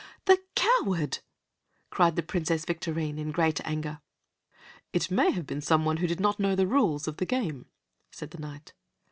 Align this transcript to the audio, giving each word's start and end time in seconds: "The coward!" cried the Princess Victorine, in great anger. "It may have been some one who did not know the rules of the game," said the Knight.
"The 0.25 0.39
coward!" 0.55 1.19
cried 1.91 2.15
the 2.15 2.23
Princess 2.23 2.65
Victorine, 2.65 3.19
in 3.19 3.31
great 3.31 3.61
anger. 3.67 4.01
"It 4.93 5.11
may 5.11 5.29
have 5.29 5.45
been 5.45 5.61
some 5.61 5.85
one 5.85 5.97
who 5.97 6.07
did 6.07 6.19
not 6.19 6.39
know 6.39 6.55
the 6.55 6.65
rules 6.65 7.07
of 7.07 7.17
the 7.17 7.25
game," 7.27 7.67
said 8.09 8.31
the 8.31 8.39
Knight. 8.39 8.73